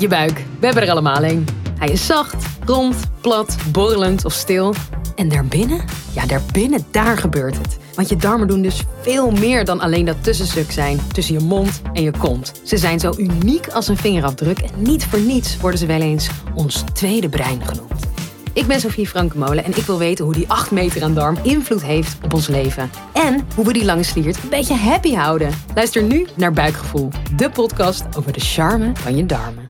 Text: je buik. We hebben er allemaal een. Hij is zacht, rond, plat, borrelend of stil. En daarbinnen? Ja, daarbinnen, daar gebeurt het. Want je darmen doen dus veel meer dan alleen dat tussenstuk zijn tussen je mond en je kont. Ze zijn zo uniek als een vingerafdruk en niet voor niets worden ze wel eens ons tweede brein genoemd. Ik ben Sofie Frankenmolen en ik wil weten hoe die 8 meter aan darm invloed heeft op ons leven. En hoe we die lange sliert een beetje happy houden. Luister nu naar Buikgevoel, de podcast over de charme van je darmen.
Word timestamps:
je 0.00 0.08
buik. 0.08 0.44
We 0.58 0.64
hebben 0.66 0.82
er 0.82 0.90
allemaal 0.90 1.24
een. 1.24 1.46
Hij 1.78 1.88
is 1.88 2.06
zacht, 2.06 2.44
rond, 2.64 2.96
plat, 3.20 3.56
borrelend 3.72 4.24
of 4.24 4.32
stil. 4.32 4.74
En 5.16 5.28
daarbinnen? 5.28 5.84
Ja, 6.12 6.26
daarbinnen, 6.26 6.86
daar 6.90 7.18
gebeurt 7.18 7.58
het. 7.58 7.78
Want 7.94 8.08
je 8.08 8.16
darmen 8.16 8.48
doen 8.48 8.62
dus 8.62 8.82
veel 9.00 9.30
meer 9.30 9.64
dan 9.64 9.80
alleen 9.80 10.04
dat 10.04 10.24
tussenstuk 10.24 10.70
zijn 10.70 11.00
tussen 11.12 11.34
je 11.34 11.40
mond 11.40 11.80
en 11.92 12.02
je 12.02 12.12
kont. 12.18 12.52
Ze 12.64 12.76
zijn 12.76 13.00
zo 13.00 13.14
uniek 13.16 13.68
als 13.68 13.88
een 13.88 13.96
vingerafdruk 13.96 14.58
en 14.58 14.70
niet 14.76 15.04
voor 15.04 15.20
niets 15.20 15.56
worden 15.56 15.80
ze 15.80 15.86
wel 15.86 16.00
eens 16.00 16.30
ons 16.54 16.84
tweede 16.92 17.28
brein 17.28 17.66
genoemd. 17.66 17.90
Ik 18.52 18.66
ben 18.66 18.80
Sofie 18.80 19.06
Frankenmolen 19.06 19.64
en 19.64 19.76
ik 19.76 19.84
wil 19.84 19.98
weten 19.98 20.24
hoe 20.24 20.34
die 20.34 20.48
8 20.48 20.70
meter 20.70 21.02
aan 21.02 21.14
darm 21.14 21.36
invloed 21.42 21.82
heeft 21.82 22.16
op 22.24 22.34
ons 22.34 22.48
leven. 22.48 22.90
En 23.12 23.46
hoe 23.54 23.64
we 23.64 23.72
die 23.72 23.84
lange 23.84 24.02
sliert 24.02 24.42
een 24.42 24.48
beetje 24.48 24.74
happy 24.74 25.14
houden. 25.14 25.50
Luister 25.74 26.02
nu 26.02 26.26
naar 26.36 26.52
Buikgevoel, 26.52 27.08
de 27.36 27.50
podcast 27.50 28.04
over 28.16 28.32
de 28.32 28.40
charme 28.40 28.90
van 28.94 29.16
je 29.16 29.26
darmen. 29.26 29.68